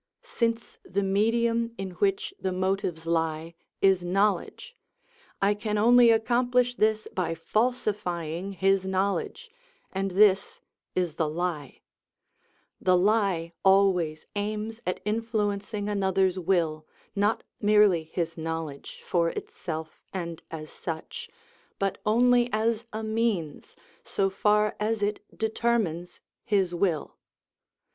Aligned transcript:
Since 0.23 0.79
the 0.83 1.03
medium 1.03 1.75
in 1.77 1.91
which 1.91 2.33
the 2.39 2.51
motives 2.51 3.05
lie 3.05 3.53
is 3.83 4.03
knowledge, 4.03 4.75
I 5.39 5.53
can 5.53 5.77
only 5.77 6.09
accomplish 6.09 6.73
this 6.73 7.07
by 7.13 7.35
falsifying 7.35 8.53
his 8.53 8.87
knowledge, 8.87 9.51
and 9.91 10.09
this 10.09 10.59
is 10.95 11.13
the 11.17 11.29
lie. 11.29 11.81
The 12.81 12.97
lie 12.97 13.53
always 13.63 14.25
aims 14.35 14.81
at 14.87 15.01
influencing 15.05 15.87
another's 15.87 16.39
will, 16.39 16.87
not 17.15 17.43
merely 17.61 18.05
his 18.05 18.39
knowledge, 18.39 19.03
for 19.05 19.29
itself 19.29 20.01
and 20.11 20.41
as 20.49 20.71
such, 20.71 21.29
but 21.77 21.99
only 22.07 22.49
as 22.51 22.85
a 22.91 23.03
means, 23.03 23.75
so 24.03 24.31
far 24.31 24.75
as 24.79 25.03
it 25.03 25.19
determines 25.37 26.21
his 26.43 26.73
will. 26.73 27.17